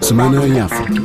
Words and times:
Semana 0.00 0.46
em 0.46 0.58
África. 0.58 1.02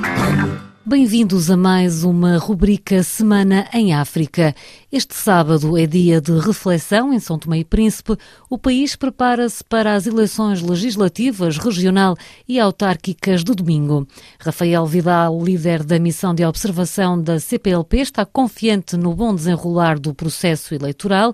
Bem-vindos 0.86 1.52
a 1.52 1.58
mais 1.58 2.04
uma 2.04 2.38
rubrica 2.38 3.04
Semana 3.04 3.68
em 3.74 3.94
África. 3.94 4.56
Este 4.92 5.14
sábado 5.14 5.78
é 5.78 5.86
dia 5.86 6.22
de 6.22 6.32
reflexão 6.40 7.14
em 7.14 7.20
São 7.20 7.38
Tomé 7.38 7.60
e 7.60 7.66
Príncipe. 7.66 8.16
O 8.50 8.58
país 8.58 8.96
prepara-se 8.96 9.64
para 9.64 9.94
as 9.94 10.08
eleições 10.08 10.62
legislativas, 10.62 11.58
regional 11.58 12.16
e 12.48 12.60
autárquicas 12.60 13.44
do 13.44 13.54
domingo. 13.54 14.08
Rafael 14.40 14.86
Vidal, 14.86 15.44
líder 15.44 15.84
da 15.84 16.00
missão 16.00 16.34
de 16.34 16.46
observação 16.46 17.22
da 17.22 17.40
CPLP, 17.40 17.98
está 17.98 18.26
confiante 18.26 18.96
no 18.96 19.14
bom 19.14 19.36
desenrolar 19.36 20.00
do 20.00 20.14
processo 20.14 20.74
eleitoral 20.74 21.34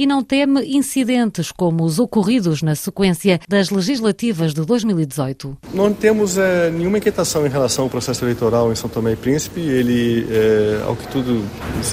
e 0.00 0.06
não 0.06 0.22
teme 0.22 0.62
incidentes 0.74 1.52
como 1.52 1.84
os 1.84 1.98
ocorridos 1.98 2.62
na 2.62 2.74
sequência 2.74 3.38
das 3.46 3.68
legislativas 3.68 4.54
de 4.54 4.62
2018. 4.64 5.58
Não 5.74 5.92
temos 5.92 6.38
é, 6.38 6.70
nenhuma 6.70 6.96
inquietação 6.96 7.46
em 7.46 7.50
relação 7.50 7.84
ao 7.84 7.90
processo 7.90 8.24
eleitoral 8.24 8.72
em 8.72 8.74
São 8.74 8.88
Tomé 8.88 9.12
e 9.12 9.16
Príncipe. 9.16 9.60
Ele, 9.60 10.26
é, 10.30 10.84
ao 10.86 10.96
que 10.96 11.06
tudo 11.08 11.44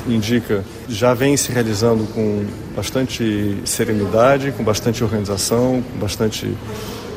indica, 0.07 0.63
já 0.87 1.13
vem 1.13 1.35
se 1.35 1.51
realizando 1.51 2.05
com 2.13 2.45
bastante 2.73 3.57
serenidade, 3.65 4.53
com 4.53 4.63
bastante 4.63 5.03
organização, 5.03 5.83
com 5.91 5.99
bastante 5.99 6.55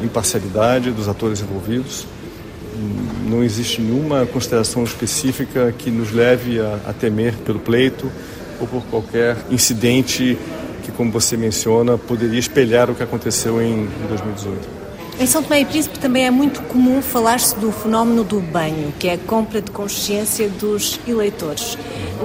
imparcialidade 0.02 0.90
dos 0.90 1.06
atores 1.06 1.40
envolvidos. 1.40 2.04
Não 3.28 3.44
existe 3.44 3.80
nenhuma 3.80 4.26
consideração 4.26 4.82
específica 4.82 5.72
que 5.78 5.88
nos 5.88 6.10
leve 6.10 6.58
a, 6.58 6.80
a 6.88 6.92
temer 6.92 7.36
pelo 7.44 7.60
pleito 7.60 8.10
ou 8.60 8.66
por 8.66 8.82
qualquer 8.86 9.36
incidente 9.52 10.36
que, 10.90 10.96
como 10.96 11.10
você 11.10 11.36
menciona, 11.36 11.96
poderia 11.96 12.38
espelhar 12.38 12.90
o 12.90 12.94
que 12.94 13.02
aconteceu 13.02 13.62
em 13.62 13.88
2018. 14.08 14.80
Em 15.18 15.26
São 15.26 15.42
Tomé 15.42 15.60
e 15.60 15.64
Príncipe 15.66 15.98
também 15.98 16.26
é 16.26 16.30
muito 16.30 16.62
comum 16.62 17.02
falar-se 17.02 17.54
do 17.56 17.70
fenómeno 17.70 18.24
do 18.24 18.40
banho, 18.40 18.92
que 18.98 19.06
é 19.06 19.14
a 19.14 19.18
compra 19.18 19.60
de 19.60 19.70
consciência 19.70 20.48
dos 20.48 20.98
eleitores. 21.06 21.76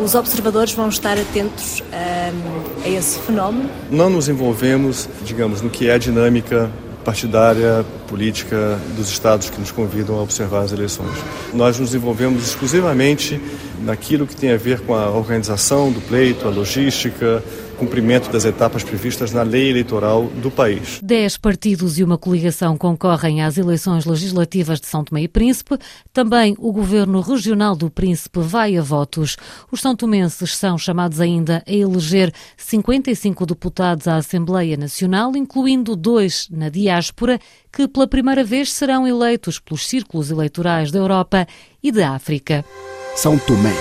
Os 0.01 0.15
observadores 0.15 0.71
vão 0.73 0.87
estar 0.87 1.17
atentos 1.17 1.83
a, 1.91 2.85
a 2.85 2.89
esse 2.89 3.19
fenómeno? 3.19 3.69
Não 3.91 4.09
nos 4.09 4.29
envolvemos, 4.29 5.09
digamos, 5.25 5.61
no 5.61 5.69
que 5.69 5.89
é 5.89 5.93
a 5.93 5.97
dinâmica 5.97 6.71
partidária, 7.03 7.85
política 8.07 8.79
dos 8.97 9.09
estados 9.09 9.49
que 9.49 9.59
nos 9.59 9.71
convidam 9.71 10.17
a 10.17 10.23
observar 10.23 10.61
as 10.61 10.71
eleições. 10.71 11.11
Nós 11.53 11.77
nos 11.77 11.93
envolvemos 11.93 12.47
exclusivamente 12.47 13.39
naquilo 13.83 14.25
que 14.25 14.35
tem 14.35 14.51
a 14.51 14.57
ver 14.57 14.79
com 14.79 14.95
a 14.95 15.09
organização 15.09 15.91
do 15.91 16.01
pleito, 16.01 16.47
a 16.47 16.49
logística, 16.49 17.43
cumprimento 17.75 18.31
das 18.31 18.45
etapas 18.45 18.83
previstas 18.83 19.31
na 19.31 19.43
lei 19.43 19.69
eleitoral 19.69 20.23
do 20.41 20.49
país. 20.49 20.99
Dez 21.03 21.37
partidos 21.37 21.99
e 21.99 22.03
uma 22.03 22.17
coligação 22.17 22.77
concorrem 22.77 23.43
às 23.43 23.57
eleições 23.57 24.05
legislativas 24.05 24.79
de 24.79 24.87
São 24.87 25.03
Tomé 25.03 25.23
e 25.23 25.27
Príncipe. 25.27 25.77
Também 26.11 26.55
o 26.57 26.71
governo 26.71 27.21
regional 27.21 27.75
do 27.75 27.89
Príncipe 27.89 28.39
vai 28.39 28.77
a 28.77 28.81
votos. 28.81 29.37
Os 29.71 29.81
são 29.81 29.95
tomenses 29.95 30.55
são 30.55 30.77
chamados 30.77 31.19
ainda 31.19 31.63
a 31.67 31.71
eleger 31.71 32.33
55 32.57 33.45
deputados 33.45 34.07
à 34.07 34.15
Assembleia 34.15 34.77
Nacional, 34.77 35.35
incluindo 35.35 35.95
dois 35.95 36.47
na 36.49 36.69
diáspora, 36.69 37.39
que 37.71 37.87
pela 37.87 38.07
primeira 38.07 38.43
vez 38.43 38.71
serão 38.71 39.07
eleitos 39.07 39.59
pelos 39.59 39.87
círculos 39.87 40.31
eleitorais 40.31 40.91
da 40.91 40.99
Europa 40.99 41.45
e 41.83 41.91
da 41.91 42.11
África. 42.11 42.63
São 43.15 43.37
Tomé, 43.37 43.73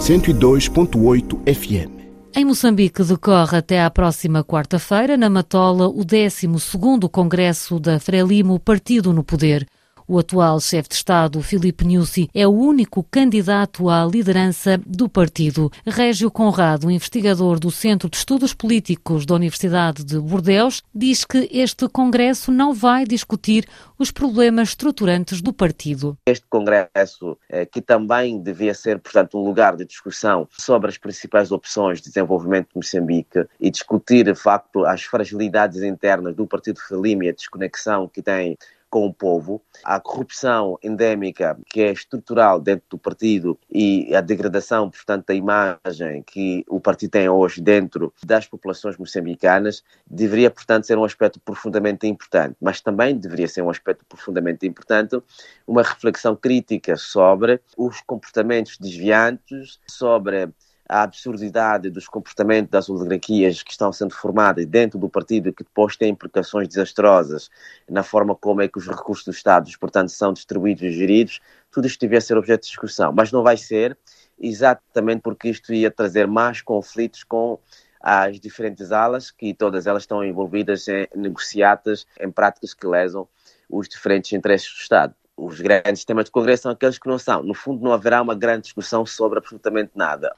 102.8 0.00 1.54
FM. 1.54 2.03
Em 2.36 2.44
Moçambique 2.44 3.04
decorre 3.04 3.58
até 3.58 3.80
à 3.80 3.88
próxima 3.88 4.42
quarta-feira, 4.42 5.16
na 5.16 5.30
Matola, 5.30 5.86
o 5.86 6.04
12º 6.04 7.08
Congresso 7.08 7.78
da 7.78 8.00
Frelimo 8.00 8.58
Partido 8.58 9.12
no 9.12 9.22
Poder. 9.22 9.64
O 10.06 10.18
atual 10.18 10.60
chefe 10.60 10.90
de 10.90 10.96
Estado, 10.96 11.40
Filipe 11.40 11.82
Nussi, 11.82 12.28
é 12.34 12.46
o 12.46 12.50
único 12.50 13.02
candidato 13.04 13.88
à 13.88 14.04
liderança 14.04 14.78
do 14.86 15.08
partido. 15.08 15.72
Régio 15.86 16.30
Conrado, 16.30 16.90
investigador 16.90 17.58
do 17.58 17.70
Centro 17.70 18.10
de 18.10 18.18
Estudos 18.18 18.52
Políticos 18.52 19.24
da 19.24 19.34
Universidade 19.34 20.04
de 20.04 20.18
Bordeus, 20.18 20.82
diz 20.94 21.24
que 21.24 21.48
este 21.50 21.88
congresso 21.88 22.52
não 22.52 22.74
vai 22.74 23.06
discutir 23.06 23.66
os 23.98 24.10
problemas 24.10 24.70
estruturantes 24.70 25.40
do 25.40 25.54
partido. 25.54 26.18
Este 26.26 26.44
congresso, 26.50 27.38
eh, 27.48 27.64
que 27.64 27.80
também 27.80 28.42
devia 28.42 28.74
ser, 28.74 28.98
portanto, 28.98 29.38
um 29.38 29.42
lugar 29.42 29.74
de 29.74 29.86
discussão 29.86 30.46
sobre 30.50 30.90
as 30.90 30.98
principais 30.98 31.50
opções 31.50 32.02
de 32.02 32.08
desenvolvimento 32.08 32.68
de 32.68 32.76
Moçambique 32.76 33.46
e 33.58 33.70
discutir, 33.70 34.26
de 34.26 34.34
facto, 34.34 34.84
as 34.84 35.02
fragilidades 35.02 35.82
internas 35.82 36.34
do 36.34 36.46
Partido 36.46 36.78
Frelimo 36.78 37.22
e 37.22 37.30
a 37.30 37.32
desconexão 37.32 38.06
que 38.06 38.20
tem 38.20 38.58
com 38.94 39.06
o 39.06 39.12
povo, 39.12 39.60
a 39.82 39.98
corrupção 39.98 40.78
endémica 40.80 41.58
que 41.66 41.80
é 41.80 41.90
estrutural 41.90 42.60
dentro 42.60 42.84
do 42.90 42.96
partido 42.96 43.58
e 43.68 44.14
a 44.14 44.20
degradação, 44.20 44.88
portanto, 44.88 45.26
da 45.26 45.34
imagem 45.34 46.22
que 46.24 46.64
o 46.68 46.78
partido 46.78 47.10
tem 47.10 47.28
hoje 47.28 47.60
dentro 47.60 48.14
das 48.24 48.46
populações 48.46 48.96
moçambicanas, 48.96 49.82
deveria, 50.08 50.48
portanto, 50.48 50.86
ser 50.86 50.96
um 50.96 51.02
aspecto 51.02 51.40
profundamente 51.40 52.06
importante, 52.06 52.54
mas 52.60 52.80
também 52.80 53.18
deveria 53.18 53.48
ser 53.48 53.62
um 53.62 53.70
aspecto 53.70 54.04
profundamente 54.08 54.64
importante 54.64 55.20
uma 55.66 55.82
reflexão 55.82 56.36
crítica 56.36 56.96
sobre 56.96 57.60
os 57.76 58.00
comportamentos 58.00 58.78
desviantes, 58.78 59.80
sobre 59.88 60.50
a 60.88 61.02
absurdidade 61.02 61.88
dos 61.88 62.06
comportamentos 62.06 62.70
das 62.70 62.88
oligarquias 62.88 63.62
que 63.62 63.70
estão 63.70 63.92
sendo 63.92 64.14
formadas 64.14 64.66
dentro 64.66 64.98
do 64.98 65.08
partido 65.08 65.52
que 65.52 65.64
depois 65.64 65.96
têm 65.96 66.10
implicações 66.10 66.68
desastrosas 66.68 67.50
na 67.88 68.02
forma 68.02 68.34
como 68.34 68.60
é 68.60 68.68
que 68.68 68.78
os 68.78 68.86
recursos 68.86 69.24
dos 69.24 69.36
Estados, 69.36 69.76
portanto, 69.76 70.10
são 70.10 70.32
distribuídos 70.32 70.82
e 70.82 70.90
geridos, 70.90 71.40
tudo 71.70 71.86
isto 71.86 72.00
devia 72.00 72.20
ser 72.20 72.36
objeto 72.36 72.62
de 72.62 72.68
discussão, 72.68 73.12
mas 73.12 73.32
não 73.32 73.42
vai 73.42 73.56
ser 73.56 73.96
exatamente 74.38 75.22
porque 75.22 75.48
isto 75.48 75.72
ia 75.72 75.90
trazer 75.90 76.26
mais 76.26 76.60
conflitos 76.60 77.24
com 77.24 77.58
as 78.00 78.38
diferentes 78.38 78.92
alas, 78.92 79.30
que 79.30 79.54
todas 79.54 79.86
elas 79.86 80.02
estão 80.02 80.22
envolvidas 80.22 80.86
em 80.88 81.08
negociatas, 81.16 82.06
em 82.20 82.30
práticas 82.30 82.74
que 82.74 82.86
lesam 82.86 83.26
os 83.70 83.88
diferentes 83.88 84.32
interesses 84.34 84.68
do 84.68 84.80
Estado 84.80 85.14
os 85.36 85.60
grandes 85.60 86.04
temas 86.04 86.26
de 86.26 86.30
Congresso 86.30 86.64
são 86.64 86.72
aqueles 86.72 86.98
que 86.98 87.08
não 87.08 87.18
são. 87.18 87.42
No 87.42 87.54
fundo, 87.54 87.82
não 87.82 87.92
haverá 87.92 88.22
uma 88.22 88.34
grande 88.34 88.62
discussão 88.62 89.04
sobre 89.04 89.38
absolutamente 89.38 89.90
nada. 89.94 90.34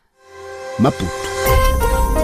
Maputo 0.78 1.10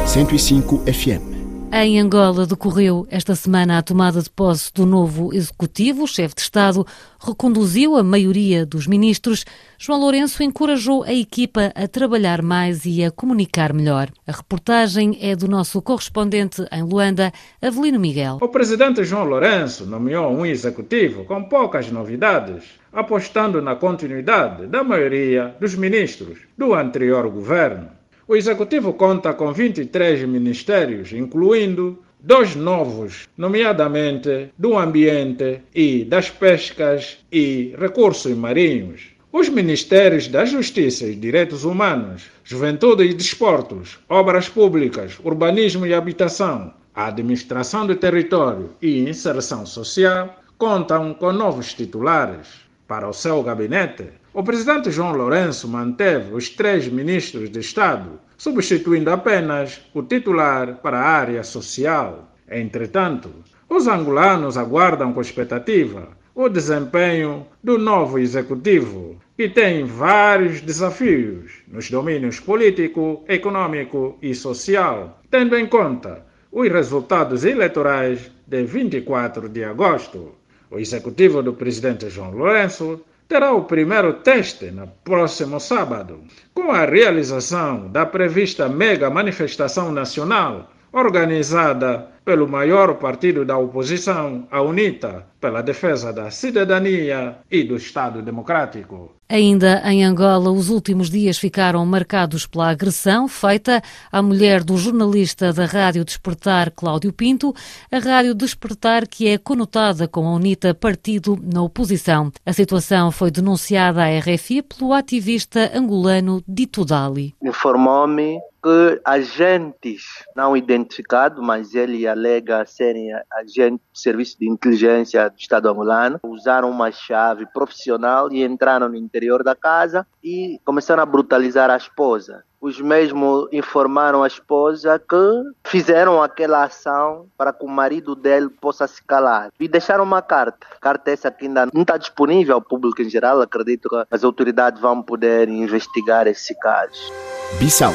105 0.06 0.80
FM. 0.80 1.72
Em 1.72 1.98
Angola 1.98 2.46
decorreu 2.46 3.06
esta 3.10 3.34
semana 3.34 3.78
a 3.78 3.82
tomada 3.82 4.20
de 4.20 4.28
posse 4.28 4.70
do 4.74 4.84
novo 4.84 5.32
executivo. 5.32 6.02
O 6.02 6.06
chefe 6.06 6.34
de 6.34 6.42
Estado 6.42 6.86
reconduziu 7.18 7.96
a 7.96 8.02
maioria 8.02 8.66
dos 8.66 8.86
ministros. 8.86 9.46
João 9.78 9.98
Lourenço 9.98 10.42
encorajou 10.42 11.02
a 11.02 11.14
equipa 11.14 11.72
a 11.74 11.88
trabalhar 11.88 12.42
mais 12.42 12.84
e 12.84 13.02
a 13.02 13.10
comunicar 13.10 13.72
melhor. 13.72 14.10
A 14.26 14.32
reportagem 14.32 15.16
é 15.22 15.34
do 15.34 15.48
nosso 15.48 15.80
correspondente 15.80 16.62
em 16.70 16.82
Luanda, 16.82 17.32
Avelino 17.62 17.98
Miguel. 17.98 18.36
O 18.42 18.48
presidente 18.48 19.02
João 19.02 19.24
Lourenço 19.24 19.86
nomeou 19.86 20.30
um 20.30 20.44
executivo 20.44 21.24
com 21.24 21.44
poucas 21.44 21.90
novidades, 21.90 22.64
apostando 22.92 23.62
na 23.62 23.76
continuidade 23.76 24.66
da 24.66 24.84
maioria 24.84 25.56
dos 25.58 25.74
ministros 25.74 26.40
do 26.58 26.74
anterior 26.74 27.30
governo. 27.30 28.01
O 28.27 28.37
Executivo 28.37 28.93
conta 28.93 29.34
com 29.34 29.53
23 29.53 30.22
ministérios, 30.28 31.12
incluindo 31.12 31.99
dois 32.21 32.55
novos, 32.55 33.28
nomeadamente 33.37 34.50
do 34.56 34.78
Ambiente 34.78 35.60
e 35.75 36.05
das 36.05 36.31
Pescas 36.31 37.19
e 37.32 37.75
Recursos 37.77 38.32
Marinhos. 38.37 39.12
Os 39.32 39.49
Ministérios 39.49 40.28
da 40.28 40.44
Justiça 40.44 41.06
e 41.06 41.16
Direitos 41.16 41.65
Humanos, 41.65 42.25
Juventude 42.44 43.05
e 43.05 43.15
Desportos, 43.15 43.99
Obras 44.09 44.49
Públicas, 44.49 45.19
Urbanismo 45.25 45.84
e 45.84 45.93
Habitação, 45.93 46.72
Administração 46.94 47.87
do 47.87 47.97
Território 47.97 48.71
e 48.81 49.00
Inserção 49.00 49.66
Social 49.66 50.38
contam 50.56 51.12
com 51.12 51.32
novos 51.32 51.75
titulares. 51.75 52.47
Para 52.92 53.08
o 53.08 53.14
seu 53.14 53.43
gabinete, 53.43 54.05
o 54.34 54.43
presidente 54.43 54.90
João 54.90 55.12
Lourenço 55.12 55.67
manteve 55.67 56.34
os 56.34 56.50
três 56.50 56.87
ministros 56.88 57.49
de 57.49 57.58
Estado, 57.58 58.20
substituindo 58.37 59.11
apenas 59.11 59.81
o 59.94 60.02
titular 60.02 60.75
para 60.82 60.99
a 60.99 61.08
área 61.08 61.43
social. 61.43 62.31
Entretanto, 62.50 63.31
os 63.67 63.87
angolanos 63.87 64.58
aguardam 64.58 65.11
com 65.14 65.22
expectativa 65.22 66.08
o 66.34 66.50
desempenho 66.50 67.46
do 67.64 67.78
novo 67.78 68.19
executivo, 68.19 69.17
que 69.38 69.49
tem 69.49 69.84
vários 69.84 70.61
desafios 70.61 71.62
nos 71.69 71.90
domínios 71.90 72.40
político, 72.40 73.25
econômico 73.26 74.19
e 74.20 74.34
social, 74.34 75.19
tendo 75.31 75.56
em 75.56 75.67
conta 75.67 76.26
os 76.52 76.69
resultados 76.70 77.46
eleitorais 77.46 78.31
de 78.46 78.62
24 78.64 79.49
de 79.49 79.64
agosto. 79.64 80.42
O 80.72 80.78
executivo 80.78 81.42
do 81.42 81.52
presidente 81.52 82.08
João 82.08 82.30
Lourenço 82.30 83.04
terá 83.28 83.52
o 83.52 83.64
primeiro 83.64 84.14
teste 84.14 84.70
no 84.70 84.88
próximo 85.04 85.60
sábado, 85.60 86.20
com 86.54 86.72
a 86.72 86.86
realização 86.86 87.90
da 87.90 88.06
prevista 88.06 88.70
mega 88.70 89.10
manifestação 89.10 89.92
nacional 89.92 90.72
organizada 90.90 92.08
pelo 92.24 92.48
maior 92.48 92.94
partido 92.94 93.44
da 93.44 93.56
oposição, 93.56 94.46
a 94.50 94.62
UNITA, 94.62 95.26
pela 95.40 95.60
defesa 95.60 96.12
da 96.12 96.30
cidadania 96.30 97.38
e 97.50 97.64
do 97.64 97.76
Estado 97.76 98.22
democrático. 98.22 99.16
Ainda 99.28 99.82
em 99.90 100.04
Angola, 100.04 100.50
os 100.50 100.69
últimos 100.69 101.08
dias 101.08 101.38
ficaram 101.38 101.84
marcados 101.86 102.46
pela 102.46 102.69
agressão 102.69 103.26
feita 103.26 103.82
à 104.10 104.20
mulher 104.20 104.62
do 104.62 104.76
jornalista 104.76 105.52
da 105.54 105.64
Rádio 105.64 106.04
Despertar, 106.04 106.70
Cláudio 106.70 107.12
Pinto, 107.14 107.54
a 107.90 107.98
Rádio 107.98 108.34
Despertar 108.34 109.08
que 109.08 109.26
é 109.28 109.38
conotada 109.38 110.06
com 110.06 110.28
a 110.28 110.32
UNITA 110.32 110.74
partido 110.74 111.38
na 111.42 111.62
oposição. 111.62 112.30
A 112.44 112.52
situação 112.52 113.10
foi 113.10 113.30
denunciada 113.30 114.02
à 114.02 114.19
RFI 114.19 114.62
pelo 114.62 114.92
ativista 114.92 115.72
angolano 115.74 116.44
Dito 116.46 116.84
Dali. 116.84 117.34
Informou-me 117.42 118.38
que 118.62 119.00
agentes 119.04 120.04
não 120.36 120.56
identificados, 120.56 121.44
mas 121.44 121.74
ele 121.74 122.06
alega 122.12 122.64
serem 122.67 123.11
agentes 123.32 123.81
do 123.93 123.99
Serviço 123.99 124.38
de 124.38 124.49
Inteligência 124.49 125.29
do 125.29 125.38
Estado 125.38 125.69
angolano, 125.69 126.20
usaram 126.23 126.70
uma 126.70 126.91
chave 126.91 127.47
profissional 127.47 128.31
e 128.32 128.43
entraram 128.44 128.88
no 128.88 128.97
interior 128.97 129.43
da 129.43 129.55
casa 129.55 130.06
e 130.23 130.61
começaram 130.64 131.03
a 131.03 131.06
brutalizar 131.06 131.70
a 131.70 131.76
esposa. 131.76 132.44
Os 132.61 132.81
mesmos 132.81 133.49
informaram 133.50 134.23
a 134.23 134.26
esposa 134.29 134.97
que 134.97 135.69
fizeram 135.69 136.23
aquela 136.23 136.62
ação 136.62 137.26
para 137.37 137.53
que 137.53 137.64
o 137.64 137.69
marido 137.69 138.15
dele 138.15 138.49
possa 138.49 138.87
se 138.87 139.03
calar. 139.03 139.50
E 139.58 139.67
deixaram 139.67 140.05
uma 140.05 140.23
carta. 140.23 140.65
Carta 140.81 141.11
essa 141.11 141.29
que 141.29 141.47
ainda 141.47 141.67
não 141.75 141.82
está 141.82 141.97
disponível 141.97 142.55
ao 142.55 142.62
público 142.62 143.03
em 143.03 143.11
geral. 143.11 143.41
Acredito 143.41 143.88
que 143.88 144.05
as 144.08 144.23
autoridades 144.23 144.81
vão 144.81 145.03
poder 145.03 145.49
investigar 145.49 146.29
esse 146.29 146.56
caso. 146.61 147.12
Bissau 147.58 147.93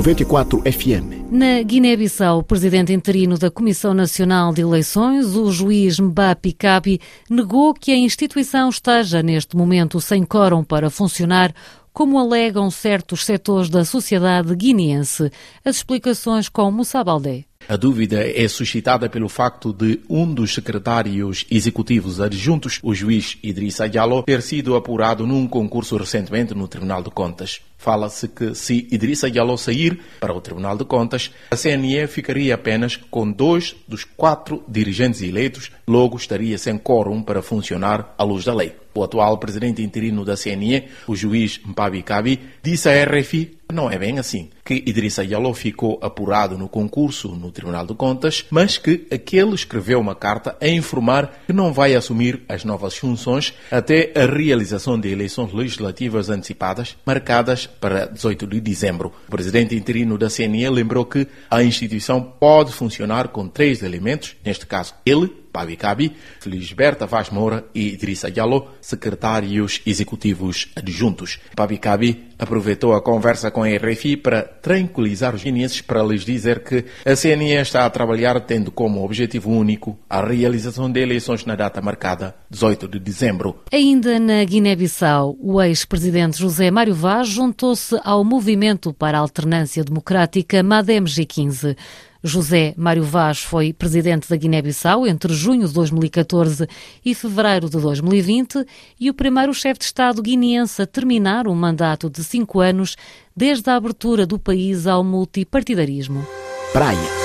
94 0.00 0.62
FM. 0.62 1.30
Na 1.30 1.62
Guiné-Bissau, 1.62 2.38
o 2.38 2.42
presidente 2.42 2.90
interino 2.90 3.36
da 3.36 3.50
Comissão 3.50 3.92
Nacional 3.92 4.50
de 4.50 4.62
Eleições, 4.62 5.36
o 5.36 5.52
juiz 5.52 6.00
Mbapi 6.00 6.54
Kabi, 6.54 6.98
negou 7.28 7.74
que 7.74 7.92
a 7.92 7.96
instituição 7.96 8.70
esteja 8.70 9.22
neste 9.22 9.54
momento 9.54 10.00
sem 10.00 10.24
quórum 10.24 10.64
para 10.64 10.88
funcionar, 10.88 11.52
como 11.92 12.18
alegam 12.18 12.70
certos 12.70 13.26
setores 13.26 13.68
da 13.68 13.84
sociedade 13.84 14.56
guineense. 14.56 15.30
As 15.62 15.76
explicações 15.76 16.48
com 16.48 16.70
Moussa 16.70 17.04
Baldé. 17.04 17.49
A 17.70 17.76
dúvida 17.76 18.28
é 18.28 18.48
suscitada 18.48 19.08
pelo 19.08 19.28
facto 19.28 19.72
de 19.72 20.00
um 20.10 20.34
dos 20.34 20.52
secretários 20.52 21.46
executivos 21.48 22.20
adjuntos, 22.20 22.80
o 22.82 22.92
juiz 22.92 23.38
Idrissa 23.44 23.88
Diallo, 23.88 24.24
ter 24.24 24.42
sido 24.42 24.74
apurado 24.74 25.24
num 25.24 25.46
concurso 25.46 25.96
recentemente 25.96 26.52
no 26.52 26.66
Tribunal 26.66 27.00
de 27.00 27.10
Contas. 27.10 27.60
Fala-se 27.78 28.26
que 28.26 28.56
se 28.56 28.88
Idrissa 28.90 29.30
Diallo 29.30 29.56
sair 29.56 30.00
para 30.18 30.34
o 30.34 30.40
Tribunal 30.40 30.76
de 30.76 30.84
Contas, 30.84 31.30
a 31.48 31.56
CNE 31.56 32.08
ficaria 32.08 32.56
apenas 32.56 32.96
com 32.96 33.30
dois 33.30 33.76
dos 33.86 34.02
quatro 34.02 34.64
dirigentes 34.66 35.22
eleitos, 35.22 35.70
logo 35.86 36.16
estaria 36.16 36.58
sem 36.58 36.76
quórum 36.76 37.22
para 37.22 37.40
funcionar 37.40 38.16
à 38.18 38.24
luz 38.24 38.44
da 38.44 38.52
lei. 38.52 38.79
O 38.94 39.02
atual 39.02 39.38
presidente 39.38 39.82
interino 39.82 40.24
da 40.24 40.36
CNE, 40.36 40.88
o 41.06 41.14
juiz 41.14 41.60
Mpabi 41.64 42.02
Kabi, 42.02 42.40
disse 42.62 42.88
à 42.88 43.04
RFI 43.04 43.60
que 43.70 43.74
não 43.74 43.88
é 43.88 43.96
bem 43.96 44.18
assim, 44.18 44.50
que 44.64 44.82
Idrissa 44.84 45.24
Diallo 45.24 45.54
ficou 45.54 45.96
apurado 46.02 46.58
no 46.58 46.68
concurso 46.68 47.28
no 47.28 47.52
Tribunal 47.52 47.86
de 47.86 47.94
Contas, 47.94 48.44
mas 48.50 48.76
que 48.76 49.06
aquele 49.12 49.54
escreveu 49.54 50.00
uma 50.00 50.14
carta 50.14 50.56
a 50.60 50.66
informar 50.66 51.40
que 51.46 51.52
não 51.52 51.72
vai 51.72 51.94
assumir 51.94 52.42
as 52.48 52.64
novas 52.64 52.96
funções 52.96 53.54
até 53.70 54.12
a 54.16 54.26
realização 54.26 54.98
de 54.98 55.08
eleições 55.08 55.52
legislativas 55.52 56.28
antecipadas 56.28 56.96
marcadas 57.06 57.66
para 57.66 58.06
18 58.06 58.44
de 58.48 58.60
dezembro. 58.60 59.12
O 59.28 59.30
presidente 59.30 59.76
interino 59.76 60.18
da 60.18 60.28
CNE 60.28 60.68
lembrou 60.68 61.04
que 61.04 61.28
a 61.48 61.62
instituição 61.62 62.20
pode 62.20 62.72
funcionar 62.72 63.28
com 63.28 63.46
três 63.46 63.84
elementos, 63.84 64.34
neste 64.44 64.66
caso 64.66 64.94
ele, 65.06 65.32
Pabi 65.52 65.76
Kabi, 65.76 66.12
Felisberta 66.40 67.06
Vaz 67.06 67.30
Moura 67.30 67.64
e 67.74 67.88
Idrissa 67.88 68.30
Diallo, 68.30 68.68
secretários 68.80 69.80
executivos 69.84 70.68
adjuntos. 70.76 71.38
Pabi 71.54 71.78
Kabi 71.78 72.28
aproveitou 72.38 72.94
a 72.94 73.02
conversa 73.02 73.50
com 73.50 73.62
a 73.62 73.68
RFI 73.68 74.16
para 74.16 74.42
tranquilizar 74.42 75.34
os 75.34 75.42
guineenses 75.42 75.80
para 75.82 76.02
lhes 76.02 76.24
dizer 76.24 76.62
que 76.64 76.84
a 77.04 77.14
CNE 77.14 77.52
está 77.54 77.84
a 77.84 77.90
trabalhar 77.90 78.40
tendo 78.40 78.70
como 78.70 79.04
objetivo 79.04 79.50
único 79.50 79.98
a 80.08 80.24
realização 80.24 80.90
de 80.90 81.00
eleições 81.00 81.44
na 81.44 81.54
data 81.54 81.82
marcada, 81.82 82.34
18 82.48 82.88
de 82.88 82.98
dezembro. 82.98 83.56
Ainda 83.70 84.18
na 84.18 84.42
Guiné-Bissau, 84.44 85.36
o 85.38 85.60
ex-presidente 85.60 86.38
José 86.38 86.70
Mário 86.70 86.94
Vaz 86.94 87.28
juntou-se 87.28 88.00
ao 88.04 88.24
Movimento 88.24 88.94
para 88.94 89.18
a 89.18 89.20
Alternância 89.20 89.84
Democrática 89.84 90.62
MADEM 90.62 91.04
G15. 91.04 91.76
José 92.22 92.74
Mário 92.76 93.02
Vaz 93.02 93.40
foi 93.40 93.72
presidente 93.72 94.28
da 94.28 94.36
Guiné-Bissau 94.36 95.06
entre 95.06 95.32
junho 95.32 95.66
de 95.66 95.72
2014 95.72 96.68
e 97.04 97.14
fevereiro 97.14 97.68
de 97.70 97.78
2020 97.78 98.64
e 98.98 99.08
o 99.08 99.14
primeiro 99.14 99.54
chefe 99.54 99.80
de 99.80 99.86
Estado 99.86 100.20
guineense 100.20 100.82
a 100.82 100.86
terminar 100.86 101.48
um 101.48 101.54
mandato 101.54 102.10
de 102.10 102.22
cinco 102.22 102.60
anos 102.60 102.96
desde 103.34 103.70
a 103.70 103.76
abertura 103.76 104.26
do 104.26 104.38
país 104.38 104.86
ao 104.86 105.02
multipartidarismo. 105.02 106.26
Praia 106.72 107.20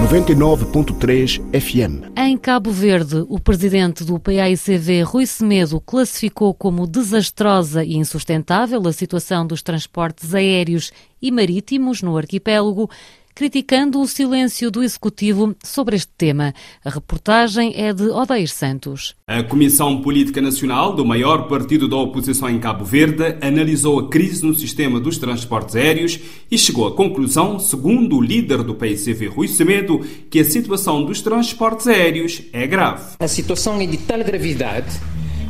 99.3 0.00 1.40
FM. 1.52 2.10
Em 2.16 2.38
Cabo 2.38 2.70
Verde, 2.70 3.24
o 3.28 3.38
presidente 3.38 4.02
do 4.02 4.18
PAICV, 4.18 5.02
Rui 5.02 5.26
Semedo, 5.26 5.80
classificou 5.80 6.54
como 6.54 6.86
desastrosa 6.86 7.84
e 7.84 7.96
insustentável 7.96 8.80
a 8.86 8.92
situação 8.92 9.46
dos 9.46 9.62
transportes 9.62 10.34
aéreos 10.34 10.90
e 11.20 11.30
marítimos 11.30 12.02
no 12.02 12.16
arquipélago 12.16 12.88
criticando 13.34 14.00
o 14.00 14.06
silêncio 14.06 14.70
do 14.70 14.82
Executivo 14.82 15.54
sobre 15.64 15.96
este 15.96 16.12
tema. 16.16 16.54
A 16.84 16.90
reportagem 16.90 17.72
é 17.76 17.92
de 17.92 18.08
Odeir 18.08 18.48
Santos. 18.48 19.14
A 19.26 19.42
Comissão 19.42 20.02
Política 20.02 20.40
Nacional 20.40 20.94
do 20.94 21.04
maior 21.04 21.48
partido 21.48 21.88
da 21.88 21.96
oposição 21.96 22.48
em 22.48 22.58
Cabo 22.58 22.84
Verde 22.84 23.36
analisou 23.40 23.98
a 23.98 24.08
crise 24.08 24.44
no 24.44 24.54
sistema 24.54 25.00
dos 25.00 25.18
transportes 25.18 25.76
aéreos 25.76 26.18
e 26.50 26.58
chegou 26.58 26.86
à 26.86 26.94
conclusão, 26.94 27.58
segundo 27.58 28.16
o 28.16 28.22
líder 28.22 28.62
do 28.62 28.74
PICV, 28.74 29.26
Rui 29.28 29.48
Semedo, 29.48 30.00
que 30.30 30.40
a 30.40 30.44
situação 30.44 31.04
dos 31.04 31.20
transportes 31.20 31.86
aéreos 31.86 32.42
é 32.52 32.66
grave. 32.66 33.14
A 33.18 33.28
situação 33.28 33.80
é 33.80 33.86
de 33.86 33.96
tal 33.98 34.22
gravidade 34.24 34.88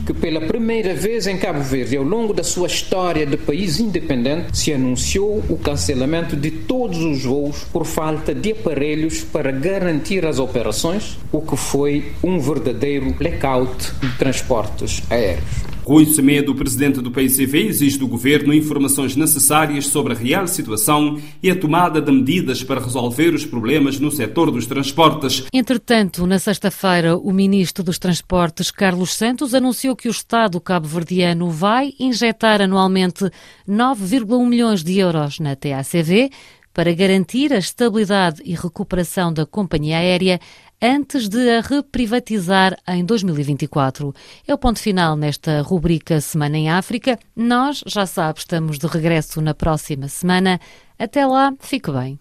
que 0.06 0.12
pela 0.12 0.41
primeira 0.41 0.94
vez 0.94 1.26
em 1.26 1.37
Cabo 1.37 1.61
Verde, 1.61 1.97
ao 1.97 2.05
longo 2.05 2.32
da 2.32 2.43
sua 2.43 2.67
história 2.67 3.26
de 3.26 3.37
país 3.37 3.81
independente, 3.81 4.56
se 4.56 4.73
anunciou 4.73 5.43
o 5.49 5.56
cancelamento 5.56 6.37
de 6.37 6.50
todos 6.50 6.99
os 6.99 7.25
voos 7.25 7.64
por 7.73 7.85
falta 7.85 8.35
de 8.35 8.52
aparelhos 8.52 9.23
para 9.25 9.50
garantir 9.50 10.25
as 10.26 10.38
operações, 10.38 11.19
o 11.32 11.41
que 11.41 11.56
foi 11.56 12.12
um 12.23 12.38
verdadeiro 12.38 13.12
blackout 13.12 13.93
de 14.00 14.19
transportes 14.19 15.02
aéreos. 15.11 15.70
Rui 15.90 16.06
Semedo, 16.06 16.54
presidente 16.54 17.00
do 17.00 17.11
PICV, 17.11 17.66
exige 17.66 17.99
do 17.99 18.06
governo 18.06 18.54
informações 18.54 19.16
necessárias 19.16 19.88
sobre 19.88 20.12
a 20.12 20.16
real 20.16 20.47
situação 20.47 21.20
e 21.42 21.50
a 21.50 21.56
tomada 21.56 22.00
de 22.00 22.12
medidas 22.12 22.62
para 22.62 22.80
resolver 22.80 23.35
os 23.35 23.44
problemas 23.44 23.99
no 23.99 24.09
setor 24.09 24.52
dos 24.52 24.66
transportes. 24.66 25.47
Entretanto, 25.52 26.25
na 26.28 26.38
sexta-feira, 26.38 27.16
o 27.18 27.32
ministro 27.32 27.82
dos 27.82 27.99
Transportes, 27.99 28.70
Carlos 28.70 29.14
Santos, 29.14 29.52
anunciou 29.52 29.97
que 29.97 30.06
o 30.06 30.12
Estado 30.12 30.61
cabo-verdiano 30.61 31.50
vai 31.50 31.92
injetar 31.99 32.62
anualmente 32.62 33.25
9,1 33.68 34.47
milhões 34.47 34.85
de 34.85 34.97
euros 34.97 35.40
na 35.40 35.56
TACV 35.56 36.30
para 36.73 36.94
garantir 36.94 37.52
a 37.52 37.59
estabilidade 37.59 38.40
e 38.44 38.54
recuperação 38.54 39.32
da 39.32 39.44
companhia 39.44 39.99
aérea 39.99 40.38
antes 40.80 41.28
de 41.28 41.50
a 41.50 41.60
reprivatizar 41.60 42.76
em 42.88 43.04
2024. 43.04 44.14
É 44.46 44.54
o 44.54 44.58
ponto 44.58 44.78
final 44.78 45.16
nesta 45.16 45.60
rubrica 45.62 46.20
Semana 46.20 46.56
em 46.56 46.70
África. 46.70 47.18
Nós, 47.37 47.82
já 47.87 48.06
sabe, 48.06 48.38
estamos 48.38 48.78
de 48.78 48.87
regresso 48.87 49.40
na 49.40 49.54
próxima 49.54 50.08
semana. 50.08 50.58
Até 50.99 51.26
lá, 51.26 51.52
fique 51.60 51.90
bem. 51.90 52.18